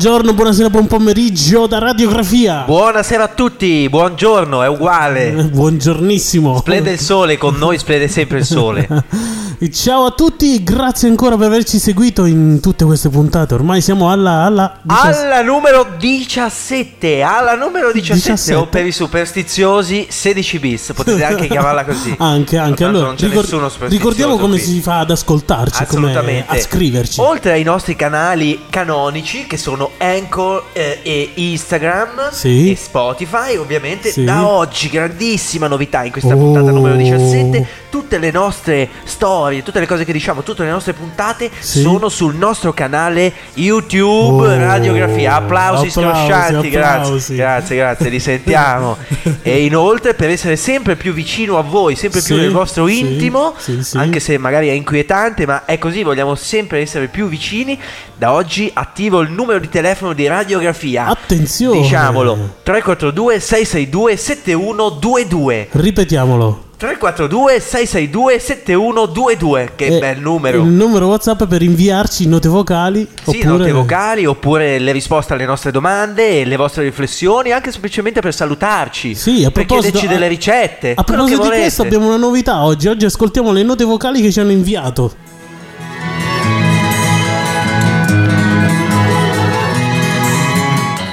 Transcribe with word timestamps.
Buongiorno, 0.00 0.32
buonasera, 0.32 0.70
buon 0.70 0.86
pomeriggio 0.86 1.66
da 1.66 1.78
Radiografia. 1.78 2.62
Buonasera 2.64 3.24
a 3.24 3.28
tutti, 3.28 3.86
buongiorno, 3.90 4.62
è 4.62 4.66
uguale. 4.66 5.30
Buongiornissimo. 5.52 6.56
Splende 6.56 6.92
il 6.92 6.98
sole, 6.98 7.36
con 7.36 7.56
noi 7.56 7.76
splende 7.76 8.08
sempre 8.08 8.38
il 8.38 8.46
sole. 8.46 8.88
Ciao 9.68 10.06
a 10.06 10.10
tutti, 10.12 10.64
grazie 10.64 11.06
ancora 11.06 11.36
per 11.36 11.48
averci 11.48 11.78
seguito 11.78 12.24
in 12.24 12.60
tutte 12.60 12.86
queste 12.86 13.10
puntate. 13.10 13.52
Ormai 13.52 13.82
siamo 13.82 14.10
alla 14.10 14.44
alla, 14.44 14.80
alla 14.86 15.42
numero 15.42 15.86
17, 15.98 17.20
alla 17.20 17.56
numero 17.56 17.92
17, 17.92 18.30
17. 18.30 18.54
o 18.54 18.68
per 18.68 18.86
i 18.86 18.90
superstiziosi 18.90 20.06
16 20.08 20.58
bis, 20.60 20.92
potete 20.94 21.22
anche 21.24 21.46
chiamarla 21.48 21.84
così. 21.84 22.14
Anche, 22.16 22.56
anche. 22.56 22.84
Allora, 22.84 23.12
ricor- 23.18 23.88
ricordiamo 23.88 24.38
come 24.38 24.56
qui. 24.56 24.64
si 24.64 24.80
fa 24.80 25.00
ad 25.00 25.10
ascoltarci, 25.10 25.84
come 25.84 26.42
a 26.46 26.58
scriverci. 26.58 27.20
Oltre 27.20 27.52
ai 27.52 27.62
nostri 27.62 27.94
canali 27.94 28.62
canonici 28.70 29.46
che 29.46 29.58
sono 29.58 29.90
Anchor 29.98 30.68
eh, 30.72 31.00
e 31.02 31.32
Instagram 31.34 32.30
sì. 32.30 32.70
e 32.70 32.76
Spotify, 32.76 33.56
ovviamente 33.56 34.10
sì. 34.10 34.24
da 34.24 34.48
oggi 34.48 34.88
grandissima 34.88 35.66
novità 35.66 36.02
in 36.02 36.12
questa 36.12 36.34
oh. 36.34 36.38
puntata 36.38 36.70
numero 36.70 36.96
17, 36.96 37.79
tutte 37.90 38.18
le 38.18 38.30
nostre 38.30 38.88
storie 39.04 39.62
tutte 39.62 39.80
le 39.80 39.86
cose 39.86 40.04
che 40.04 40.12
diciamo, 40.12 40.42
tutte 40.42 40.64
le 40.64 40.70
nostre 40.70 40.92
puntate 40.92 41.50
sì. 41.58 41.80
sono 41.80 42.08
sul 42.08 42.34
nostro 42.34 42.72
canale 42.72 43.32
YouTube 43.54 44.46
oh, 44.46 44.56
Radiografia. 44.56 45.34
Applausi, 45.36 45.86
applausi 45.86 45.90
schioscianti, 45.90 46.70
grazie, 46.70 47.36
grazie, 47.36 47.76
grazie, 47.76 48.08
li 48.08 48.20
sentiamo. 48.20 48.96
e 49.42 49.64
inoltre 49.64 50.14
per 50.14 50.30
essere 50.30 50.56
sempre 50.56 50.96
più 50.96 51.12
vicino 51.12 51.58
a 51.58 51.62
voi, 51.62 51.96
sempre 51.96 52.20
più 52.22 52.36
nel 52.36 52.50
vostro 52.50 52.88
intimo, 52.88 53.54
sì, 53.56 53.82
sì, 53.82 53.96
anche 53.96 54.20
se 54.20 54.38
magari 54.38 54.68
è 54.68 54.72
inquietante, 54.72 55.46
ma 55.46 55.64
è 55.64 55.78
così, 55.78 56.02
vogliamo 56.02 56.34
sempre 56.34 56.80
essere 56.80 57.08
più 57.08 57.28
vicini. 57.28 57.78
Da 58.16 58.32
oggi 58.32 58.70
attivo 58.72 59.20
il 59.20 59.30
numero 59.30 59.58
di 59.58 59.68
telefono 59.68 60.12
di 60.12 60.26
radiografia. 60.26 61.06
Attenzione! 61.06 61.80
Diciamolo 61.80 62.56
342 62.62 63.40
662 63.40 64.16
7122. 64.16 65.68
Ripetiamolo 65.72 66.68
342 66.80 67.60
662 67.60 68.38
7122 68.38 69.72
che 69.76 69.84
e 69.84 69.98
bel 69.98 70.18
numero. 70.18 70.62
il 70.62 70.68
numero 70.70 71.08
whatsapp 71.08 71.44
per 71.44 71.60
inviarci 71.60 72.26
note 72.26 72.48
vocali 72.48 73.06
sì 73.22 73.36
oppure... 73.36 73.44
note 73.44 73.72
vocali 73.72 74.24
oppure 74.24 74.78
le 74.78 74.90
risposte 74.90 75.34
alle 75.34 75.44
nostre 75.44 75.72
domande 75.72 76.42
le 76.42 76.56
vostre 76.56 76.84
riflessioni 76.84 77.52
anche 77.52 77.70
semplicemente 77.70 78.22
per 78.22 78.32
salutarci. 78.32 79.14
Sì 79.14 79.44
a 79.44 79.50
proposito 79.50 79.52
per 79.52 79.66
chiederci 79.66 80.06
delle 80.06 80.26
ricette 80.26 80.94
a 80.96 81.04
proposito 81.04 81.42
di 81.42 81.48
questo 81.48 81.82
abbiamo 81.82 82.06
una 82.06 82.16
novità 82.16 82.64
oggi. 82.64 82.88
Oggi 82.88 83.04
ascoltiamo 83.04 83.52
le 83.52 83.62
note 83.62 83.84
vocali 83.84 84.22
che 84.22 84.32
ci 84.32 84.40
hanno 84.40 84.52
inviato 84.52 85.12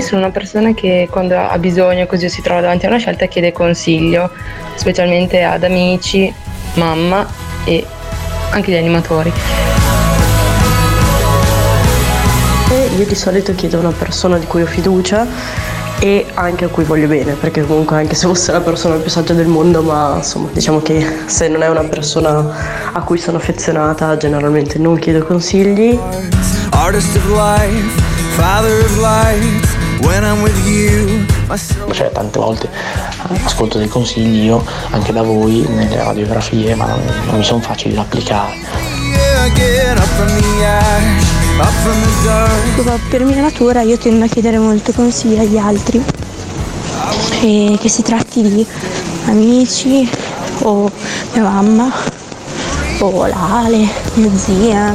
sono 0.07 0.21
una 0.21 0.31
persona 0.31 0.73
che 0.73 1.09
quando 1.11 1.37
ha 1.37 1.57
bisogno 1.57 2.05
così 2.05 2.29
si 2.29 2.41
trova 2.41 2.61
davanti 2.61 2.85
a 2.85 2.89
una 2.89 2.97
scelta 2.97 3.25
chiede 3.25 3.51
consiglio, 3.51 4.31
specialmente 4.75 5.43
ad 5.43 5.63
amici, 5.63 6.33
mamma 6.75 7.27
e 7.65 7.85
anche 8.51 8.71
gli 8.71 8.77
animatori. 8.77 9.33
Io 12.97 13.05
di 13.05 13.15
solito 13.15 13.53
chiedo 13.53 13.77
a 13.77 13.79
una 13.81 13.91
persona 13.91 14.37
di 14.37 14.45
cui 14.45 14.61
ho 14.61 14.65
fiducia 14.65 15.27
e 15.99 16.25
anche 16.35 16.65
a 16.65 16.67
cui 16.69 16.85
voglio 16.85 17.07
bene, 17.07 17.33
perché 17.33 17.65
comunque 17.65 17.97
anche 17.97 18.15
se 18.15 18.27
fosse 18.27 18.53
la 18.53 18.61
persona 18.61 18.95
più 18.95 19.09
saggia 19.09 19.33
del 19.33 19.47
mondo, 19.47 19.81
ma 19.81 20.13
insomma 20.15 20.49
diciamo 20.53 20.81
che 20.81 21.05
se 21.25 21.49
non 21.49 21.63
è 21.63 21.69
una 21.69 21.83
persona 21.83 22.91
a 22.93 23.01
cui 23.01 23.17
sono 23.17 23.37
affezionata 23.37 24.15
generalmente 24.15 24.79
non 24.79 24.97
chiedo 24.99 25.25
consigli. 25.25 25.99
Artist 26.69 27.15
of 27.17 27.27
life, 27.27 28.01
father 28.35 28.85
of 28.85 28.97
light. 28.99 29.76
Cioè, 31.91 32.11
tante 32.11 32.39
volte 32.39 32.69
ascolto 33.43 33.77
dei 33.77 33.87
consigli 33.87 34.43
io 34.45 34.63
anche 34.91 35.11
da 35.11 35.21
voi 35.21 35.65
nelle 35.69 35.97
radiografie, 35.97 36.75
ma 36.75 36.85
non, 36.87 37.01
non 37.25 37.37
mi 37.37 37.43
sono 37.43 37.61
facili 37.61 37.95
da 37.95 38.01
applicare. 38.01 38.53
Per 43.09 43.23
mia 43.23 43.41
natura 43.41 43.81
io 43.81 43.97
tendo 43.97 44.25
a 44.25 44.27
chiedere 44.27 44.59
molto 44.59 44.91
consigli 44.91 45.37
agli 45.37 45.57
altri, 45.57 46.03
e 47.41 47.77
che 47.79 47.89
si 47.89 48.01
tratti 48.01 48.41
di 48.41 48.65
amici 49.25 50.09
o 50.63 50.91
mia 51.33 51.43
mamma 51.43 51.91
o 52.99 53.27
l'Ale, 53.27 53.87
mia 54.15 54.35
zia, 54.35 54.93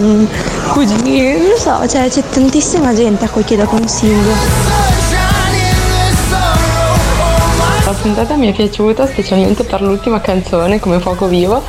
cugini, 0.72 1.38
non 1.38 1.58
so, 1.58 1.88
cioè 1.88 2.08
c'è 2.08 2.22
tantissima 2.28 2.94
gente 2.94 3.24
a 3.24 3.28
cui 3.28 3.44
chiedo 3.44 3.64
consiglio. 3.64 4.71
Puntata 8.02 8.34
mi 8.34 8.50
è 8.50 8.52
piaciuta 8.52 9.06
specialmente 9.06 9.62
per 9.62 9.80
l'ultima 9.80 10.20
canzone, 10.20 10.80
come 10.80 10.98
Fuoco 10.98 11.28
Vivo, 11.28 11.62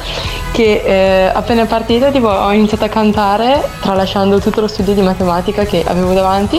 che 0.51 0.81
eh, 0.83 1.31
appena 1.31 1.65
partita 1.65 2.09
tipo, 2.09 2.27
ho 2.27 2.51
iniziato 2.51 2.85
a 2.85 2.89
cantare 2.89 3.63
tralasciando 3.81 4.39
tutto 4.39 4.61
lo 4.61 4.67
studio 4.67 4.93
di 4.93 5.01
matematica 5.01 5.63
che 5.63 5.83
avevo 5.85 6.13
davanti. 6.13 6.57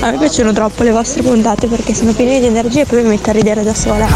A 0.00 0.10
me 0.10 0.18
piacciono 0.18 0.52
troppo 0.52 0.82
le 0.82 0.92
vostre 0.92 1.22
puntate 1.22 1.66
perché 1.66 1.94
sono 1.94 2.12
piene 2.12 2.40
di 2.40 2.46
energia 2.46 2.80
e 2.82 2.86
poi 2.86 3.02
mi 3.02 3.10
metto 3.10 3.28
a 3.28 3.32
ridere 3.34 3.62
da 3.62 3.74
sola. 3.74 4.06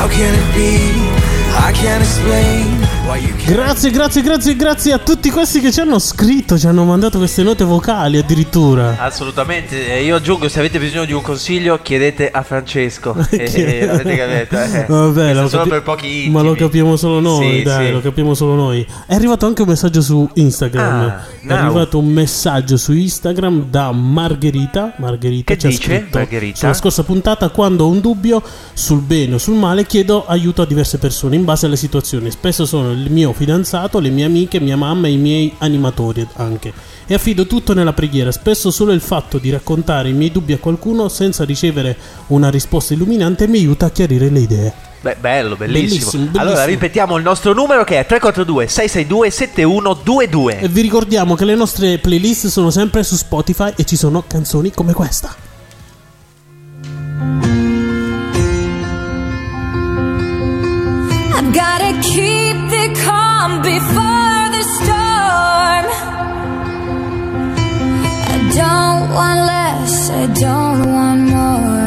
Grazie, 3.51 3.91
grazie, 3.91 4.23
grazie, 4.23 4.57
grazie 4.57 4.93
a 4.93 4.99
tutti 4.99 5.31
questi 5.31 5.61
che 5.61 5.73
ci 5.73 5.81
hanno 5.81 5.99
scritto, 5.99 6.57
ci 6.57 6.69
hanno 6.69 6.85
mandato 6.85 7.19
queste 7.19 7.43
note 7.43 7.65
vocali 7.65 8.17
addirittura. 8.19 8.97
Assolutamente, 8.99 9.77
io 9.77 10.15
aggiungo 10.17 10.49
se 10.49 10.61
avete 10.61 10.79
bisogno 10.79 11.05
di 11.05 11.13
un 11.13 11.21
consiglio 11.21 11.81
chiedete 11.83 12.31
a 12.31 12.43
Francesco. 12.43 13.17
eh, 13.31 13.87
l'avete 13.87 14.17
capito? 14.17 14.61
Eh. 14.61 14.85
Vabbè, 14.89 15.35
lo 15.35 15.49
solo 15.49 15.63
capi- 15.65 15.69
per 15.71 15.83
pochi 15.83 16.07
intimi. 16.07 16.33
Ma 16.33 16.43
lo 16.43 16.55
capiamo 16.55 16.97
solo 16.97 17.19
noi, 17.19 17.59
sì, 17.59 17.63
dai, 17.63 17.87
sì. 17.87 17.93
lo 17.93 18.01
capiamo 18.01 18.35
solo 18.35 18.55
noi. 18.55 18.87
È 19.07 19.15
arrivato 19.15 19.47
anche 19.47 19.63
un 19.63 19.69
messaggio 19.69 20.01
su 20.01 20.31
Instagram. 20.35 21.01
Ah, 21.01 21.25
è 21.45 21.53
arrivato 21.53 21.99
un 21.99 22.07
messaggio 22.07 22.77
su 22.77 22.93
Instagram 22.93 23.67
da 23.69 23.91
Margherita. 23.91 24.95
Margherita 24.99 25.55
che 25.55 25.59
ci 25.59 25.67
dice? 25.67 25.81
ha 25.81 25.99
scritto 25.99 26.19
Margherita? 26.19 26.57
sulla 26.57 26.75
scorsa 26.75 27.03
puntata 27.03 27.49
quando 27.49 27.85
ho 27.85 27.89
un 27.89 28.01
dubbio 28.01 28.41
sul 28.73 29.01
bene 29.01 29.35
o 29.35 29.39
sul 29.39 29.57
male 29.57 29.87
chiedo 29.87 30.25
aiuto 30.27 30.63
a 30.63 30.67
diverse 30.67 30.99
persone 30.99 31.35
in 31.41 31.47
base 31.47 31.67
alle 31.67 31.77
situazioni. 31.77 32.31
Spesso 32.31 32.65
sono 32.65 32.93
il 32.93 33.11
mio 33.11 33.33
fidanzato, 33.33 33.99
le 33.99 34.11
mie 34.11 34.25
amiche, 34.25 34.61
mia 34.61 34.77
mamma 34.77 35.09
e 35.09 35.13
i 35.13 35.17
miei 35.17 35.53
animatori 35.59 36.27
anche. 36.35 36.73
E 37.07 37.15
affido 37.15 37.47
tutto 37.47 37.75
nella 37.75 37.93
preghiera. 37.93 38.31
Spesso 38.31 38.71
solo 38.71 38.93
il 38.93 39.01
fatto 39.01 39.39
di 39.39 39.51
raccontare 39.51 40.11
i 40.11 40.13
miei 40.13 40.31
dubbi 40.31 40.53
a 40.53 40.59
qualcuno 40.59 41.09
senza 41.09 41.45
ricevere 41.45 41.97
una 42.29 42.51
risposta 42.51 42.95
illuminante 42.95 43.49
mi 43.49 43.59
aiuta 43.59 43.87
a 43.87 43.91
chiarire 43.91 44.29
le 44.29 44.39
idee. 44.39 44.75
Beh, 45.01 45.17
bello, 45.19 45.57
bellissimo. 45.57 45.89
Bellissimo, 45.89 46.23
bellissimo. 46.25 46.43
Allora 46.43 46.65
ripetiamo 46.65 47.17
il 47.17 47.23
nostro 47.23 47.55
numero 47.55 47.85
che 47.85 47.99
è 47.99 48.07
342 48.07 48.69
662 48.69 49.31
7122. 49.31 50.61
E 50.61 50.69
vi 50.69 50.83
ricordiamo 50.83 51.35
che 51.35 51.45
le 51.47 51.55
nostre 51.55 51.99
playlist 51.99 52.47
sono 52.49 52.71
sempre 52.71 53.03
su 53.03 53.17
Spotify 53.17 53.73
e 53.77 53.85
ci 53.85 53.97
sono 53.97 54.23
canzoni 54.27 54.71
come 54.71 54.93
questa. 54.93 55.35
Gotta 61.53 61.93
keep 62.03 62.57
the 62.75 62.87
calm 63.05 63.63
before 63.63 64.43
the 64.57 64.63
storm. 64.77 65.85
I 68.33 68.37
don't 68.61 69.05
want 69.19 69.41
less, 69.53 70.11
I 70.11 70.27
don't 70.45 70.93
want 70.95 71.21
more. 71.31 71.80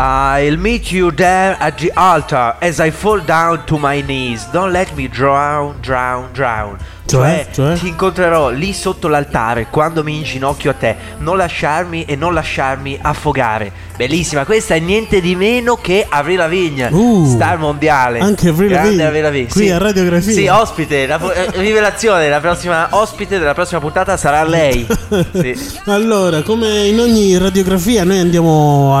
I'll 0.00 0.56
meet 0.56 0.92
you 0.92 1.10
there 1.10 1.56
at 1.58 1.78
the 1.78 1.90
altar 1.90 2.56
as 2.62 2.78
I 2.78 2.92
fall 2.92 3.18
down 3.18 3.66
to 3.66 3.80
my 3.80 4.00
knees. 4.00 4.44
Don't 4.52 4.72
let 4.72 4.94
me 4.94 5.08
drown, 5.08 5.80
drown, 5.80 6.32
drown. 6.32 6.78
Cioè? 7.08 7.46
Cioè? 7.50 7.76
ti 7.78 7.88
incontrerò 7.88 8.50
lì 8.50 8.72
sotto 8.74 9.08
l'altare 9.08 9.68
quando 9.70 10.02
mi 10.04 10.16
inginocchio 10.16 10.70
a 10.70 10.74
te. 10.74 10.96
Non 11.18 11.36
lasciarmi 11.38 12.04
e 12.04 12.16
non 12.16 12.34
lasciarmi 12.34 12.98
affogare. 13.00 13.86
Bellissima, 13.96 14.44
questa 14.44 14.74
è 14.74 14.78
niente 14.78 15.20
di 15.20 15.34
meno 15.34 15.74
che 15.74 16.06
Avril 16.08 16.36
Lavigne, 16.36 16.88
Uh, 16.92 17.26
star 17.34 17.58
mondiale. 17.58 18.20
anche 18.20 18.50
Avril 18.50 18.70
Lavigne, 18.70 19.04
Avril 19.06 19.22
Lavigne, 19.22 19.48
qui 19.48 19.64
sì. 19.64 19.70
a 19.70 19.78
Radiografia. 19.78 20.32
Sì, 20.32 20.46
ospite, 20.46 21.06
la, 21.06 21.18
eh, 21.34 21.50
rivelazione, 21.54 22.28
la 22.28 22.38
prossima 22.38 22.86
ospite 22.90 23.38
della 23.40 23.54
prossima 23.54 23.80
puntata 23.80 24.16
sarà 24.16 24.44
lei. 24.44 24.86
Sì. 25.32 25.56
Allora, 25.86 26.42
come 26.42 26.86
in 26.86 27.00
ogni 27.00 27.36
radiografia, 27.38 28.04
noi 28.04 28.18
andiamo 28.18 28.94
a, 28.96 29.00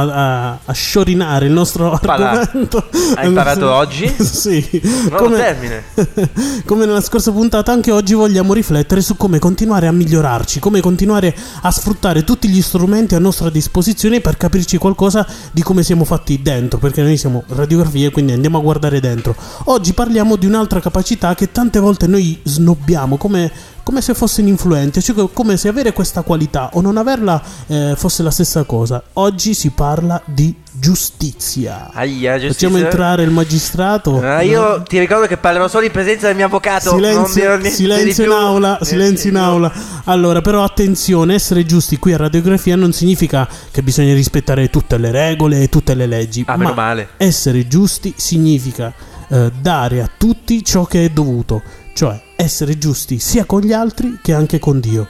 a- 0.50 0.58
a 0.64 0.72
sciorinare 0.72 1.46
il 1.46 1.52
nostro 1.52 1.98
Parlare. 2.00 2.40
argomento. 2.40 2.88
Hai 3.14 3.26
imparato 3.26 3.70
oggi? 3.72 4.08
sì. 4.18 4.80
Nuovo 5.10 5.34
termine. 5.36 5.84
come 6.64 6.86
nella 6.86 7.00
scorsa 7.00 7.30
puntata, 7.30 7.70
anche 7.72 7.90
oggi 7.92 7.97
vogliamo 8.14 8.52
riflettere 8.52 9.00
su 9.00 9.16
come 9.16 9.38
continuare 9.38 9.86
a 9.86 9.92
migliorarci, 9.92 10.60
come 10.60 10.80
continuare 10.80 11.34
a 11.62 11.70
sfruttare 11.70 12.24
tutti 12.24 12.48
gli 12.48 12.62
strumenti 12.62 13.14
a 13.14 13.18
nostra 13.18 13.50
disposizione 13.50 14.20
per 14.20 14.36
capirci 14.36 14.78
qualcosa 14.78 15.26
di 15.52 15.62
come 15.62 15.82
siamo 15.82 16.04
fatti 16.04 16.40
dentro, 16.42 16.78
perché 16.78 17.02
noi 17.02 17.16
siamo 17.16 17.44
radiografie, 17.48 18.10
quindi 18.10 18.32
andiamo 18.32 18.58
a 18.58 18.62
guardare 18.62 19.00
dentro. 19.00 19.34
Oggi 19.64 19.92
parliamo 19.92 20.36
di 20.36 20.46
un'altra 20.46 20.80
capacità 20.80 21.34
che 21.34 21.50
tante 21.50 21.78
volte 21.80 22.06
noi 22.06 22.38
snobbiamo 22.42 23.16
come, 23.16 23.50
come 23.82 24.00
se 24.00 24.14
fosse 24.14 24.40
ininfluente, 24.42 25.00
cioè 25.00 25.14
co- 25.14 25.28
come 25.28 25.56
se 25.56 25.68
avere 25.68 25.92
questa 25.92 26.22
qualità 26.22 26.70
o 26.74 26.80
non 26.80 26.96
averla 26.96 27.42
eh, 27.66 27.94
fosse 27.96 28.22
la 28.22 28.30
stessa 28.30 28.64
cosa. 28.64 29.02
Oggi 29.14 29.54
si 29.54 29.70
parla 29.70 30.22
di 30.24 30.54
giustizia. 30.78 31.90
Aia, 31.92 32.38
giustizia. 32.38 32.68
Facciamo 32.68 32.84
entrare 32.84 33.22
il 33.22 33.30
magistrato. 33.30 34.20
Ah, 34.20 34.42
io 34.42 34.82
ti 34.82 34.98
ricordo 34.98 35.26
che 35.26 35.36
parlerò 35.36 35.68
solo 35.68 35.84
in 35.84 35.90
presenza 35.90 36.26
del 36.26 36.36
mio 36.36 36.46
avvocato. 36.46 36.90
Silenzio, 36.90 37.60
silenzio 37.70 38.24
in 38.24 38.30
aula, 38.30 38.68
Niente 38.68 38.84
silenzio 38.84 39.30
in 39.30 39.36
aula. 39.36 39.72
Allora, 40.04 40.40
però 40.40 40.62
attenzione, 40.64 41.34
essere 41.34 41.64
giusti 41.64 41.98
qui 41.98 42.12
a 42.12 42.16
radiografia 42.16 42.76
non 42.76 42.92
significa 42.92 43.48
che 43.70 43.82
bisogna 43.82 44.14
rispettare 44.14 44.70
tutte 44.70 44.98
le 44.98 45.10
regole 45.10 45.62
e 45.62 45.68
tutte 45.68 45.94
le 45.94 46.06
leggi. 46.06 46.44
Ah, 46.46 46.52
ma 46.52 46.64
meno 46.64 46.74
male. 46.74 47.08
essere 47.16 47.66
giusti 47.66 48.14
significa 48.16 48.92
eh, 49.28 49.50
dare 49.60 50.02
a 50.02 50.10
tutti 50.16 50.64
ciò 50.64 50.84
che 50.84 51.04
è 51.04 51.08
dovuto, 51.10 51.62
cioè 51.92 52.20
essere 52.36 52.78
giusti 52.78 53.18
sia 53.18 53.44
con 53.44 53.60
gli 53.60 53.72
altri 53.72 54.18
che 54.22 54.32
anche 54.32 54.58
con 54.58 54.80
Dio. 54.80 55.08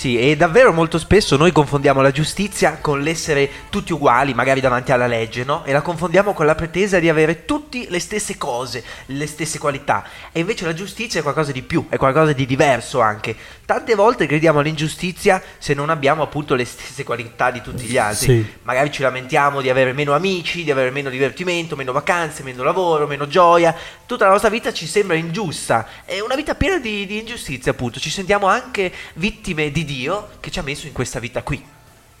Sì, 0.00 0.18
e 0.18 0.34
davvero 0.34 0.72
molto 0.72 0.98
spesso 0.98 1.36
noi 1.36 1.52
confondiamo 1.52 2.00
la 2.00 2.10
giustizia 2.10 2.78
con 2.80 3.02
l'essere 3.02 3.50
tutti 3.68 3.92
uguali, 3.92 4.32
magari 4.32 4.62
davanti 4.62 4.92
alla 4.92 5.06
legge, 5.06 5.44
no? 5.44 5.62
E 5.66 5.72
la 5.72 5.82
confondiamo 5.82 6.32
con 6.32 6.46
la 6.46 6.54
pretesa 6.54 6.98
di 6.98 7.10
avere 7.10 7.44
tutti 7.44 7.86
le 7.90 7.98
stesse 8.00 8.38
cose, 8.38 8.82
le 9.04 9.26
stesse 9.26 9.58
qualità. 9.58 10.02
E 10.32 10.40
invece 10.40 10.64
la 10.64 10.72
giustizia 10.72 11.20
è 11.20 11.22
qualcosa 11.22 11.52
di 11.52 11.60
più, 11.60 11.84
è 11.90 11.98
qualcosa 11.98 12.32
di 12.32 12.46
diverso 12.46 13.02
anche. 13.02 13.36
Tante 13.66 13.94
volte 13.94 14.24
crediamo 14.24 14.60
all'ingiustizia 14.60 15.42
se 15.58 15.74
non 15.74 15.90
abbiamo 15.90 16.22
appunto 16.22 16.54
le 16.54 16.64
stesse 16.64 17.04
qualità 17.04 17.50
di 17.50 17.60
tutti 17.60 17.84
gli 17.84 17.98
altri. 17.98 18.42
Sì. 18.42 18.52
Magari 18.62 18.90
ci 18.90 19.02
lamentiamo 19.02 19.60
di 19.60 19.68
avere 19.68 19.92
meno 19.92 20.14
amici, 20.14 20.64
di 20.64 20.70
avere 20.70 20.90
meno 20.90 21.10
divertimento, 21.10 21.76
meno 21.76 21.92
vacanze, 21.92 22.42
meno 22.42 22.62
lavoro, 22.62 23.06
meno 23.06 23.28
gioia. 23.28 23.76
Tutta 24.06 24.24
la 24.24 24.32
nostra 24.32 24.48
vita 24.48 24.72
ci 24.72 24.86
sembra 24.86 25.14
ingiusta. 25.14 25.86
È 26.06 26.18
una 26.20 26.36
vita 26.36 26.54
piena 26.54 26.78
di, 26.78 27.04
di 27.04 27.18
ingiustizie, 27.18 27.70
appunto. 27.70 28.00
Ci 28.00 28.08
sentiamo 28.08 28.46
anche 28.46 28.90
vittime 29.12 29.70
di 29.70 29.84
Dio 29.90 30.28
che 30.38 30.50
ci 30.50 30.60
ha 30.60 30.62
messo 30.62 30.86
in 30.86 30.92
questa 30.92 31.18
vita 31.18 31.42
qui. 31.42 31.60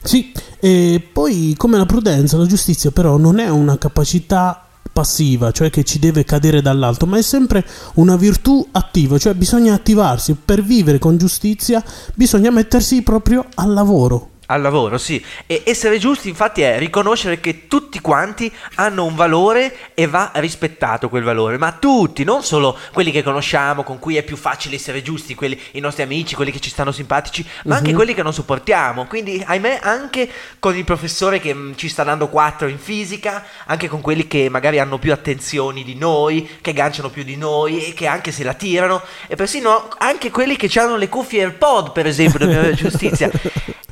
Sì, 0.02 0.32
e 0.58 1.06
poi 1.12 1.54
come 1.56 1.76
la 1.76 1.86
prudenza, 1.86 2.36
la 2.36 2.46
giustizia 2.46 2.90
però 2.90 3.16
non 3.16 3.38
è 3.38 3.48
una 3.48 3.78
capacità 3.78 4.66
passiva, 4.92 5.52
cioè 5.52 5.70
che 5.70 5.84
ci 5.84 6.00
deve 6.00 6.24
cadere 6.24 6.62
dall'alto, 6.62 7.06
ma 7.06 7.16
è 7.16 7.22
sempre 7.22 7.64
una 7.94 8.16
virtù 8.16 8.66
attiva, 8.72 9.18
cioè 9.18 9.34
bisogna 9.34 9.74
attivarsi 9.74 10.34
per 10.34 10.64
vivere 10.64 10.98
con 10.98 11.16
giustizia, 11.16 11.84
bisogna 12.14 12.50
mettersi 12.50 13.02
proprio 13.02 13.46
al 13.54 13.72
lavoro. 13.72 14.30
Al 14.50 14.62
lavoro, 14.62 14.98
sì. 14.98 15.24
E 15.46 15.62
essere 15.64 15.98
giusti, 15.98 16.28
infatti, 16.28 16.62
è 16.62 16.76
riconoscere 16.76 17.38
che 17.38 17.68
tutti 17.68 18.00
quanti 18.00 18.52
hanno 18.74 19.04
un 19.04 19.14
valore 19.14 19.94
e 19.94 20.08
va 20.08 20.32
rispettato 20.34 21.08
quel 21.08 21.22
valore. 21.22 21.56
Ma 21.56 21.70
tutti, 21.70 22.24
non 22.24 22.42
solo 22.42 22.76
quelli 22.92 23.12
che 23.12 23.22
conosciamo, 23.22 23.84
con 23.84 24.00
cui 24.00 24.16
è 24.16 24.24
più 24.24 24.36
facile 24.36 24.74
essere 24.74 25.02
giusti, 25.02 25.36
quelli, 25.36 25.60
i 25.72 25.80
nostri 25.80 26.02
amici, 26.02 26.34
quelli 26.34 26.50
che 26.50 26.58
ci 26.58 26.68
stanno 26.68 26.90
simpatici, 26.90 27.46
ma 27.66 27.76
anche 27.76 27.94
quelli 27.94 28.12
che 28.12 28.24
non 28.24 28.32
sopportiamo. 28.32 29.06
Quindi, 29.06 29.40
ahimè, 29.46 29.78
anche 29.82 30.28
con 30.58 30.76
il 30.76 30.84
professore 30.84 31.38
che 31.38 31.54
mm, 31.54 31.74
ci 31.76 31.88
sta 31.88 32.02
dando 32.02 32.26
4 32.26 32.66
in 32.66 32.78
fisica, 32.78 33.44
anche 33.66 33.86
con 33.86 34.00
quelli 34.00 34.26
che 34.26 34.48
magari 34.48 34.80
hanno 34.80 34.98
più 34.98 35.12
attenzioni 35.12 35.84
di 35.84 35.94
noi, 35.94 36.58
che 36.60 36.72
ganciano 36.72 37.08
più 37.08 37.22
di 37.22 37.36
noi 37.36 37.84
e 37.84 37.94
che 37.94 38.08
anche 38.08 38.32
se 38.32 38.42
la 38.42 38.54
tirano. 38.54 39.00
E 39.28 39.36
persino 39.36 39.90
anche 39.98 40.32
quelli 40.32 40.56
che 40.56 40.68
hanno 40.80 40.96
le 40.96 41.08
cuffie 41.08 41.42
AirPod, 41.42 41.92
per 41.92 42.08
esempio, 42.08 42.40
dobbiamo 42.40 42.62
avere 42.66 42.74
giustizia. 42.74 43.30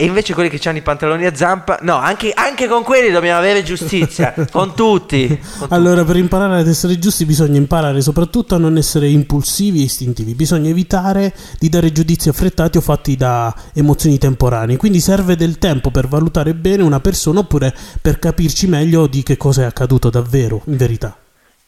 E 0.01 0.05
invece 0.05 0.33
quelli 0.33 0.48
che 0.49 0.69
hanno 0.69 0.79
i 0.79 0.83
pantaloni 0.83 1.27
a 1.27 1.35
zampa, 1.35 1.79
no, 1.83 1.97
anche, 1.97 2.33
anche 2.35 2.67
con 2.69 2.83
quelli 2.83 3.11
dobbiamo 3.11 3.39
avere 3.39 3.63
giustizia, 3.63 4.35
con 4.51 4.75
tutti. 4.75 5.39
con 5.59 5.69
Allora, 5.71 6.05
per 6.05 6.17
imparare 6.17 6.61
ad 6.61 6.69
essere 6.69 6.99
giusti 6.99 7.25
bisogna 7.25 7.57
imparare 7.59 8.01
soprattutto 8.01 8.55
a 8.55 8.59
non 8.59 8.77
essere 8.77 9.09
impulsivi 9.09 9.81
e 9.81 9.85
istintivi, 9.85 10.35
bisogna 10.35 10.69
evitare 10.69 11.35
di 11.59 11.69
dare 11.69 11.93
giudizi 11.93 12.29
affrettati 12.29 12.79
o 12.79 12.81
fatti 12.81 13.17
da 13.17 13.55
emozioni 13.75 14.19
temporanee, 14.19 14.77
quindi 14.77 15.01
serve 15.01 15.37
del 15.37 15.59
tempo 15.59 15.91
per 15.91 16.09
valutare 16.09 16.55
bene 16.55 16.83
una 16.83 17.01
persona 17.01 17.41
oppure 17.41 17.75
per 18.01 18.19
capirci 18.19 18.67
meglio 18.67 19.07
di 19.07 19.23
che 19.23 19.37
cosa 19.37 19.63
è 19.63 19.65
accaduto 19.65 20.11
davvero, 20.11 20.63
in 20.67 20.77
verità. 20.77 21.17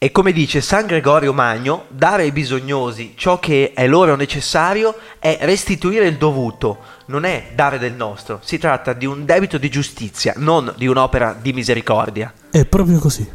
E 0.03 0.09
come 0.09 0.31
dice 0.31 0.61
San 0.61 0.87
Gregorio 0.87 1.31
Magno, 1.31 1.85
dare 1.89 2.23
ai 2.23 2.31
bisognosi 2.31 3.13
ciò 3.15 3.37
che 3.37 3.73
è 3.75 3.85
loro 3.85 4.15
necessario 4.15 4.95
è 5.19 5.37
restituire 5.41 6.07
il 6.07 6.17
dovuto, 6.17 6.79
non 7.05 7.23
è 7.23 7.51
dare 7.53 7.77
del 7.77 7.93
nostro, 7.93 8.39
si 8.43 8.57
tratta 8.57 8.93
di 8.93 9.05
un 9.05 9.25
debito 9.25 9.59
di 9.59 9.69
giustizia, 9.69 10.33
non 10.37 10.73
di 10.75 10.87
un'opera 10.87 11.37
di 11.39 11.53
misericordia. 11.53 12.33
È 12.49 12.65
proprio 12.65 12.97
così. 12.97 13.29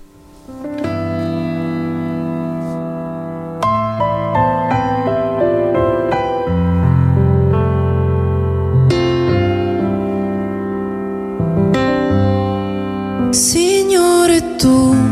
Signore, 13.30 14.56
tu 14.56 15.05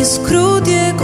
mi 0.00 0.06
scrudi 0.06 0.94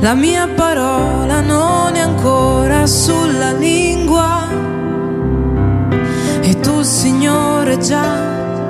La 0.00 0.14
mia 0.14 0.46
parola 0.46 1.40
non 1.40 1.96
è 1.96 2.00
ancora 2.00 2.86
sulla 2.86 3.50
lingua 3.52 4.46
e 6.40 6.60
tu, 6.60 6.82
Signore, 6.82 7.78
già 7.78 8.14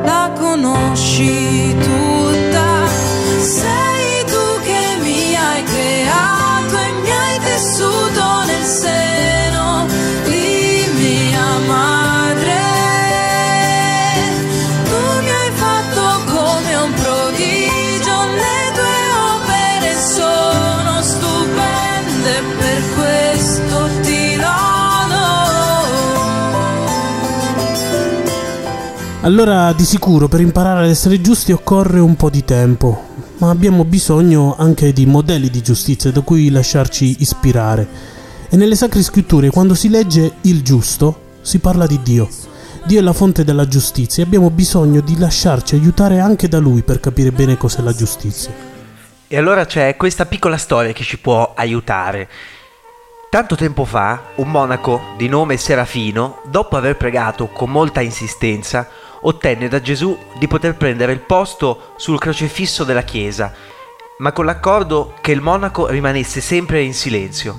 la 0.04 0.32
conosci 0.34 1.76
tutta. 1.78 2.86
Sei 3.40 3.87
Allora, 29.28 29.74
di 29.74 29.84
sicuro, 29.84 30.26
per 30.26 30.40
imparare 30.40 30.84
ad 30.84 30.88
essere 30.88 31.20
giusti 31.20 31.52
occorre 31.52 32.00
un 32.00 32.16
po' 32.16 32.30
di 32.30 32.46
tempo, 32.46 33.08
ma 33.40 33.50
abbiamo 33.50 33.84
bisogno 33.84 34.56
anche 34.56 34.94
di 34.94 35.04
modelli 35.04 35.50
di 35.50 35.60
giustizia 35.60 36.10
da 36.10 36.22
cui 36.22 36.48
lasciarci 36.48 37.16
ispirare. 37.18 37.86
E 38.48 38.56
nelle 38.56 38.74
sacre 38.74 39.02
scritture, 39.02 39.50
quando 39.50 39.74
si 39.74 39.90
legge 39.90 40.36
il 40.40 40.62
giusto, 40.62 41.36
si 41.42 41.58
parla 41.58 41.86
di 41.86 42.00
Dio. 42.00 42.26
Dio 42.84 43.00
è 43.00 43.02
la 43.02 43.12
fonte 43.12 43.44
della 43.44 43.68
giustizia 43.68 44.22
e 44.22 44.26
abbiamo 44.26 44.48
bisogno 44.48 45.02
di 45.02 45.18
lasciarci 45.18 45.74
aiutare 45.74 46.20
anche 46.20 46.48
da 46.48 46.58
Lui 46.58 46.80
per 46.80 46.98
capire 46.98 47.30
bene 47.30 47.58
cos'è 47.58 47.82
la 47.82 47.92
giustizia. 47.92 48.50
E 49.28 49.36
allora 49.36 49.66
c'è 49.66 49.94
questa 49.98 50.24
piccola 50.24 50.56
storia 50.56 50.94
che 50.94 51.04
ci 51.04 51.18
può 51.18 51.52
aiutare. 51.54 52.30
Tanto 53.28 53.56
tempo 53.56 53.84
fa, 53.84 54.22
un 54.36 54.50
monaco 54.50 55.02
di 55.18 55.28
nome 55.28 55.58
Serafino, 55.58 56.40
dopo 56.48 56.78
aver 56.78 56.96
pregato 56.96 57.48
con 57.48 57.68
molta 57.68 58.00
insistenza, 58.00 58.88
ottenne 59.22 59.68
da 59.68 59.80
Gesù 59.80 60.16
di 60.38 60.46
poter 60.46 60.76
prendere 60.76 61.12
il 61.12 61.20
posto 61.20 61.92
sul 61.96 62.18
crocefisso 62.18 62.84
della 62.84 63.02
chiesa, 63.02 63.52
ma 64.18 64.32
con 64.32 64.44
l'accordo 64.44 65.14
che 65.20 65.32
il 65.32 65.40
monaco 65.40 65.86
rimanesse 65.86 66.40
sempre 66.40 66.82
in 66.82 66.94
silenzio. 66.94 67.56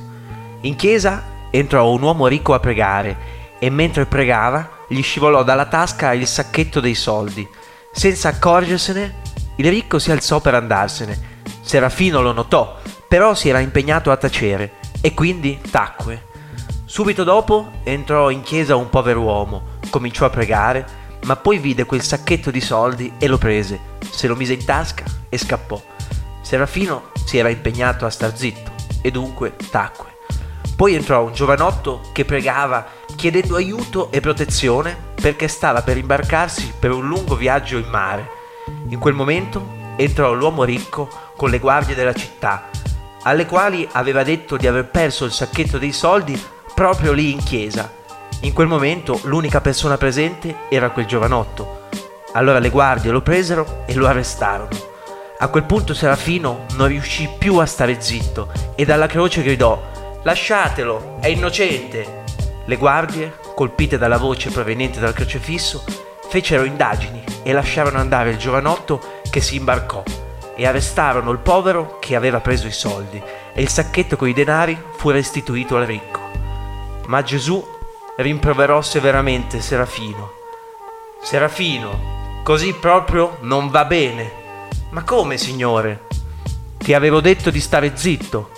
In 0.61 0.75
chiesa 0.75 1.23
entrò 1.49 1.89
un 1.89 2.01
uomo 2.01 2.27
ricco 2.27 2.53
a 2.53 2.59
pregare 2.59 3.37
e 3.59 3.69
mentre 3.69 4.05
pregava 4.05 4.77
gli 4.87 5.01
scivolò 5.01 5.43
dalla 5.43 5.65
tasca 5.65 6.13
il 6.13 6.27
sacchetto 6.27 6.79
dei 6.79 6.95
soldi. 6.95 7.47
Senza 7.91 8.29
accorgersene, 8.29 9.15
il 9.55 9.69
ricco 9.69 9.99
si 9.99 10.11
alzò 10.11 10.39
per 10.39 10.55
andarsene. 10.55 11.37
Serafino 11.61 12.21
lo 12.21 12.31
notò, 12.31 12.77
però 13.07 13.33
si 13.35 13.49
era 13.49 13.59
impegnato 13.59 14.11
a 14.11 14.17
tacere 14.17 14.73
e 15.01 15.13
quindi 15.13 15.59
tacque. 15.69 16.27
Subito 16.85 17.23
dopo 17.23 17.71
entrò 17.83 18.29
in 18.31 18.41
chiesa 18.41 18.75
un 18.75 18.89
povero 18.89 19.21
uomo, 19.21 19.77
cominciò 19.89 20.25
a 20.25 20.29
pregare, 20.29 20.85
ma 21.25 21.35
poi 21.35 21.57
vide 21.57 21.85
quel 21.85 22.01
sacchetto 22.01 22.51
di 22.51 22.61
soldi 22.61 23.13
e 23.17 23.27
lo 23.27 23.37
prese, 23.37 23.79
se 24.09 24.27
lo 24.27 24.35
mise 24.35 24.53
in 24.53 24.65
tasca 24.65 25.05
e 25.29 25.37
scappò. 25.37 25.81
Serafino 26.41 27.11
si 27.25 27.37
era 27.37 27.49
impegnato 27.49 28.05
a 28.05 28.09
star 28.09 28.35
zitto 28.35 28.71
e 29.01 29.11
dunque 29.11 29.55
tacque. 29.69 30.17
Poi 30.75 30.95
entrò 30.95 31.23
un 31.23 31.33
giovanotto 31.33 32.01
che 32.13 32.25
pregava 32.25 32.87
chiedendo 33.15 33.57
aiuto 33.57 34.11
e 34.11 34.21
protezione 34.21 34.97
perché 35.21 35.47
stava 35.47 35.81
per 35.81 35.97
imbarcarsi 35.97 36.73
per 36.79 36.91
un 36.91 37.07
lungo 37.07 37.35
viaggio 37.35 37.77
in 37.77 37.89
mare. 37.89 38.29
In 38.87 38.97
quel 38.97 39.13
momento 39.13 39.77
entrò 39.97 40.31
l'uomo 40.33 40.63
ricco 40.63 41.09
con 41.35 41.49
le 41.49 41.59
guardie 41.59 41.95
della 41.95 42.13
città, 42.13 42.69
alle 43.23 43.45
quali 43.45 43.87
aveva 43.91 44.23
detto 44.23 44.55
di 44.55 44.67
aver 44.67 44.89
perso 44.89 45.25
il 45.25 45.31
sacchetto 45.31 45.77
dei 45.77 45.91
soldi 45.91 46.41
proprio 46.73 47.11
lì 47.11 47.33
in 47.33 47.43
chiesa. 47.43 47.91
In 48.41 48.53
quel 48.53 48.67
momento 48.67 49.19
l'unica 49.23 49.59
persona 49.59 49.97
presente 49.97 50.59
era 50.69 50.91
quel 50.91 51.05
giovanotto. 51.05 51.87
Allora 52.33 52.59
le 52.59 52.69
guardie 52.69 53.11
lo 53.11 53.21
presero 53.21 53.83
e 53.85 53.93
lo 53.95 54.07
arrestarono. 54.07 54.69
A 55.39 55.47
quel 55.49 55.65
punto 55.65 55.93
Serafino 55.93 56.65
non 56.75 56.87
riuscì 56.87 57.29
più 57.37 57.57
a 57.57 57.65
stare 57.65 57.99
zitto 57.99 58.49
e 58.75 58.85
dalla 58.85 59.07
croce 59.07 59.41
gridò 59.41 59.81
Lasciatelo, 60.23 61.17
è 61.19 61.27
innocente. 61.27 62.23
Le 62.65 62.75
guardie, 62.77 63.35
colpite 63.55 63.97
dalla 63.97 64.17
voce 64.17 64.49
proveniente 64.51 64.99
dal 64.99 65.13
crocefisso, 65.13 65.83
fecero 66.29 66.63
indagini 66.63 67.23
e 67.43 67.51
lasciarono 67.51 67.99
andare 67.99 68.29
il 68.29 68.37
giovanotto 68.37 69.01
che 69.29 69.41
si 69.41 69.55
imbarcò 69.55 70.03
e 70.55 70.65
arrestarono 70.65 71.31
il 71.31 71.39
povero 71.39 71.97
che 71.99 72.15
aveva 72.15 72.39
preso 72.39 72.67
i 72.67 72.71
soldi 72.71 73.21
e 73.53 73.61
il 73.61 73.69
sacchetto 73.69 74.15
coi 74.15 74.33
denari 74.33 74.81
fu 74.97 75.09
restituito 75.09 75.75
al 75.75 75.85
ricco. 75.85 76.19
Ma 77.07 77.21
Gesù 77.21 77.77
rimproverò 78.19 78.81
severamente 78.81 79.61
Serafino. 79.61 80.31
Serafino, 81.21 82.41
così 82.43 82.73
proprio 82.73 83.37
non 83.41 83.69
va 83.69 83.85
bene. 83.85 84.31
Ma 84.89 85.03
come, 85.03 85.37
signore? 85.37 86.07
Ti 86.77 86.93
avevo 86.93 87.21
detto 87.21 87.49
di 87.49 87.61
stare 87.61 87.95
zitto. 87.95 88.51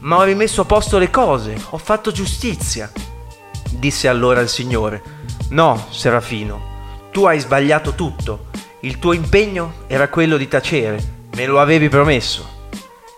Ma 0.00 0.18
ho 0.18 0.24
rimesso 0.24 0.60
a 0.60 0.64
posto 0.66 0.98
le 0.98 1.10
cose, 1.10 1.56
ho 1.70 1.78
fatto 1.78 2.12
giustizia. 2.12 2.92
Disse 3.70 4.08
allora 4.08 4.40
il 4.40 4.48
Signore. 4.48 5.02
No, 5.50 5.86
Serafino, 5.90 7.08
tu 7.12 7.24
hai 7.24 7.40
sbagliato 7.40 7.94
tutto. 7.94 8.46
Il 8.80 8.98
tuo 8.98 9.14
impegno 9.14 9.84
era 9.86 10.08
quello 10.08 10.36
di 10.36 10.48
tacere, 10.48 11.02
me 11.34 11.46
lo 11.46 11.60
avevi 11.60 11.88
promesso. 11.88 12.46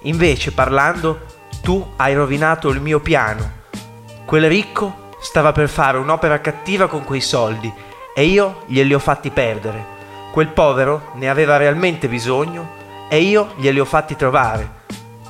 Invece, 0.03 0.53
parlando, 0.53 1.27
tu 1.63 1.85
hai 1.97 2.15
rovinato 2.15 2.69
il 2.69 2.81
mio 2.81 3.01
piano. 3.01 3.57
Quel 4.25 4.49
ricco 4.49 5.07
stava 5.21 5.53
per 5.53 5.69
fare 5.69 5.99
un'opera 5.99 6.41
cattiva 6.41 6.87
con 6.87 7.05
quei 7.05 7.21
soldi 7.21 7.73
e 8.15 8.25
io 8.25 8.63
glieli 8.67 8.95
ho 8.95 8.99
fatti 8.99 9.31
perdere. 9.31 9.97
Quel 10.33 10.49
povero 10.49 11.11
ne 11.15 11.29
aveva 11.29 11.57
realmente 11.57 12.09
bisogno 12.09 12.77
e 13.09 13.21
io 13.21 13.53
glieli 13.57 13.81
ho 13.81 13.85
fatti 13.85 14.17
trovare. 14.17 14.77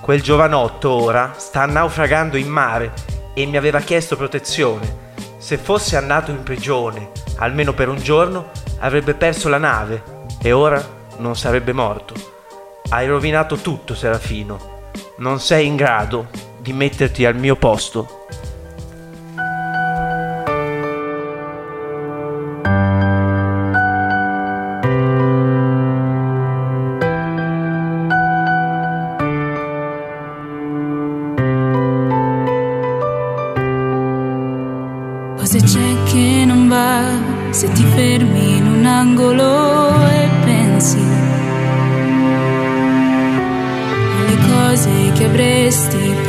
Quel 0.00 0.22
giovanotto 0.22 0.90
ora 0.90 1.34
sta 1.36 1.66
naufragando 1.66 2.36
in 2.36 2.48
mare 2.48 2.92
e 3.34 3.46
mi 3.46 3.56
aveva 3.56 3.80
chiesto 3.80 4.16
protezione. 4.16 5.06
Se 5.38 5.58
fosse 5.58 5.96
andato 5.96 6.30
in 6.30 6.42
prigione, 6.42 7.10
almeno 7.36 7.72
per 7.72 7.88
un 7.88 7.98
giorno, 7.98 8.50
avrebbe 8.80 9.14
perso 9.14 9.48
la 9.48 9.58
nave 9.58 10.02
e 10.42 10.52
ora 10.52 10.82
non 11.18 11.36
sarebbe 11.36 11.72
morto. 11.72 12.14
Hai 12.90 13.06
rovinato 13.06 13.56
tutto, 13.56 13.94
Serafino. 13.94 14.76
Non 15.18 15.40
sei 15.40 15.66
in 15.66 15.76
grado 15.76 16.28
di 16.58 16.72
metterti 16.72 17.24
al 17.24 17.36
mio 17.36 17.56
posto. 17.56 18.26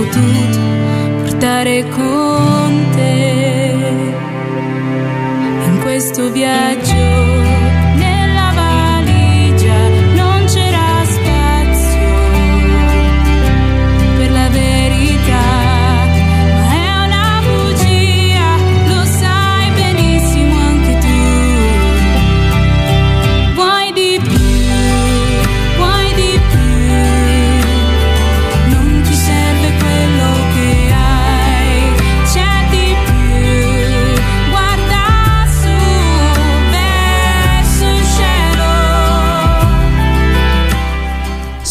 Potuto 0.10 0.60
portare 1.24 1.88
con 1.90 2.90
te 2.96 3.74
in 5.66 5.80
questo 5.82 6.32
viaggio. 6.32 7.19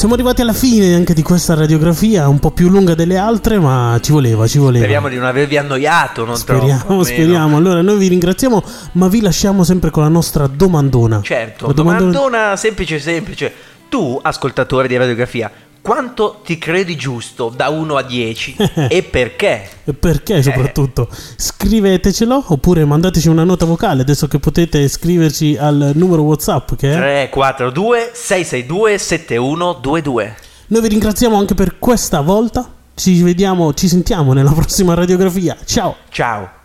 Siamo 0.09 0.23
arrivati 0.23 0.41
alla 0.41 0.59
fine 0.59 0.95
anche 0.95 1.13
di 1.13 1.21
questa 1.21 1.53
radiografia, 1.53 2.29
un 2.29 2.39
po' 2.39 2.51
più 2.51 2.71
lunga 2.71 2.95
delle 2.95 3.19
altre, 3.19 3.59
ma 3.59 3.99
ci 4.01 4.11
voleva, 4.11 4.47
ci 4.47 4.57
voleva. 4.57 4.79
Speriamo 4.83 5.11
di 5.11 5.17
non 5.17 5.27
avervi 5.27 5.59
annoiato, 5.59 6.25
non 6.25 6.35
troppo. 6.43 6.61
Speriamo, 6.61 6.83
almeno. 6.85 7.03
speriamo. 7.05 7.57
Allora, 7.59 7.83
noi 7.83 7.99
vi 7.99 8.09
ringraziamo, 8.09 8.65
ma 8.93 9.07
vi 9.09 9.21
lasciamo 9.21 9.65
sempre 9.65 9.91
con 9.91 10.05
la 10.05 10.09
nostra 10.09 10.47
domandona. 10.47 11.21
Certo, 11.21 11.67
La 11.67 11.75
domandona- 11.75 12.11
domandona 12.11 12.57
semplice 12.57 12.99
semplice. 12.99 13.53
Tu, 13.91 14.19
ascoltatore 14.23 14.89
di 14.89 14.97
radiografia, 14.97 15.53
quanto 15.89 16.41
ti 16.45 16.59
credi 16.59 16.97
giusto 16.97 17.49
da 17.49 17.71
1 17.71 17.97
a 17.97 18.03
10 18.03 18.57
e 18.91 19.03
perché? 19.03 19.67
E 19.85 19.95
Perché 19.95 20.43
soprattutto? 20.43 21.09
Scrivetecelo 21.35 22.45
oppure 22.49 22.85
mandateci 22.85 23.29
una 23.29 23.43
nota 23.43 23.65
vocale 23.65 24.03
adesso 24.03 24.29
che 24.29 24.39
potete 24.39 24.87
scriverci 24.87 25.57
al 25.59 25.93
numero 25.95 26.21
WhatsApp 26.21 26.75
che 26.75 26.93
è 26.93 26.95
342 26.95 28.11
662 28.13 28.99
7122. 28.99 30.37
Noi 30.67 30.83
vi 30.83 30.89
ringraziamo 30.89 31.39
anche 31.39 31.55
per 31.55 31.79
questa 31.79 32.21
volta. 32.21 32.71
Ci 32.95 33.23
vediamo, 33.23 33.73
ci 33.73 33.89
sentiamo 33.89 34.35
nella 34.35 34.53
prossima 34.53 34.93
radiografia. 34.93 35.57
Ciao. 35.65 35.97
Ciao. 36.11 36.58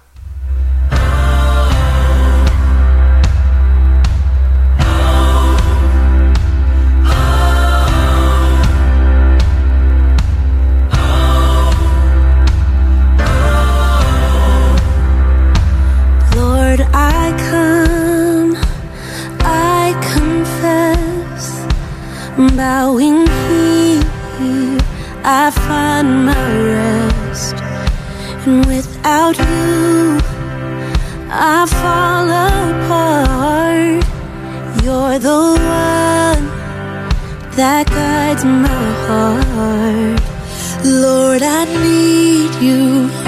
I 41.55 41.65
need 41.65 42.51
you. 42.65 43.22